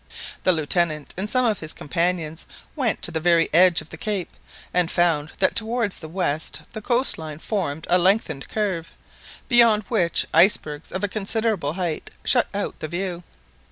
The 0.45 0.51
Lieutenant 0.51 1.13
and 1.15 1.29
some 1.29 1.45
of 1.45 1.59
his 1.59 1.73
companions 1.73 2.47
went 2.75 3.03
to 3.03 3.11
the 3.11 3.19
very 3.19 3.53
edge 3.53 3.81
of 3.81 3.89
the 3.89 3.97
cape, 3.97 4.31
and 4.73 4.89
found 4.89 5.31
that 5.37 5.55
towards 5.55 5.99
the 5.99 6.09
west 6.09 6.61
the 6.73 6.81
coast 6.81 7.19
line 7.19 7.37
formed 7.37 7.85
a 7.87 7.99
lengthened 7.99 8.49
curve, 8.49 8.91
beyond 9.47 9.83
which 9.89 10.25
icebergs 10.33 10.91
of 10.91 11.03
a 11.03 11.07
considerable 11.07 11.73
height 11.73 12.09
shut 12.25 12.47
out 12.51 12.79
the 12.79 12.87
view. 12.87 13.21